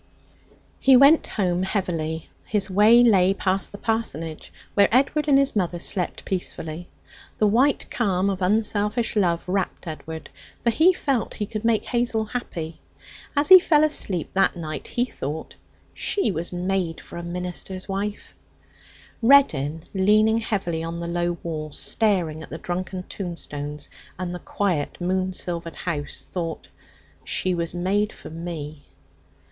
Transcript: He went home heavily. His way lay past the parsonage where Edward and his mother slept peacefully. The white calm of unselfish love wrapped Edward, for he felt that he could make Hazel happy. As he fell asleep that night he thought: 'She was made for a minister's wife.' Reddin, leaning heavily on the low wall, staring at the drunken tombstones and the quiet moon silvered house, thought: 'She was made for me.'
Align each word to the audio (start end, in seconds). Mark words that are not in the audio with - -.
He 0.79 0.97
went 0.97 1.27
home 1.27 1.61
heavily. 1.61 2.27
His 2.45 2.71
way 2.71 3.03
lay 3.03 3.35
past 3.35 3.71
the 3.71 3.77
parsonage 3.77 4.51
where 4.73 4.89
Edward 4.91 5.27
and 5.27 5.37
his 5.37 5.55
mother 5.55 5.77
slept 5.77 6.25
peacefully. 6.25 6.89
The 7.37 7.45
white 7.45 7.85
calm 7.91 8.27
of 8.27 8.41
unselfish 8.41 9.15
love 9.15 9.43
wrapped 9.45 9.85
Edward, 9.85 10.31
for 10.63 10.71
he 10.71 10.91
felt 10.91 11.29
that 11.29 11.37
he 11.37 11.45
could 11.45 11.63
make 11.63 11.85
Hazel 11.85 12.25
happy. 12.25 12.81
As 13.37 13.49
he 13.49 13.59
fell 13.59 13.83
asleep 13.83 14.31
that 14.33 14.55
night 14.57 14.87
he 14.87 15.05
thought: 15.05 15.53
'She 15.93 16.31
was 16.31 16.51
made 16.51 16.99
for 16.99 17.17
a 17.17 17.23
minister's 17.23 17.87
wife.' 17.87 18.33
Reddin, 19.21 19.83
leaning 19.93 20.39
heavily 20.39 20.83
on 20.83 20.99
the 20.99 21.05
low 21.07 21.37
wall, 21.43 21.71
staring 21.73 22.41
at 22.41 22.49
the 22.49 22.57
drunken 22.57 23.03
tombstones 23.03 23.87
and 24.17 24.33
the 24.33 24.39
quiet 24.39 24.99
moon 24.99 25.31
silvered 25.31 25.75
house, 25.75 26.25
thought: 26.31 26.69
'She 27.23 27.53
was 27.53 27.75
made 27.75 28.11
for 28.11 28.31
me.' 28.31 28.85